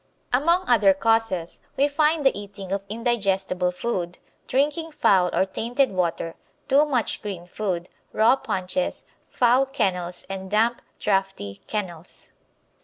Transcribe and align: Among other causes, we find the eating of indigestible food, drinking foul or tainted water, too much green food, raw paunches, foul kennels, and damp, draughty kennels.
Among 0.33 0.67
other 0.67 0.95
causes, 0.95 1.59
we 1.77 1.87
find 1.87 2.25
the 2.25 2.35
eating 2.35 2.71
of 2.71 2.81
indigestible 2.89 3.69
food, 3.71 4.17
drinking 4.47 4.93
foul 4.93 5.29
or 5.31 5.45
tainted 5.45 5.91
water, 5.91 6.33
too 6.67 6.85
much 6.85 7.21
green 7.21 7.45
food, 7.45 7.87
raw 8.11 8.35
paunches, 8.35 9.05
foul 9.29 9.67
kennels, 9.67 10.25
and 10.27 10.49
damp, 10.49 10.81
draughty 10.97 11.61
kennels. 11.67 12.31